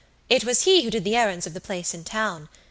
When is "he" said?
0.63-0.81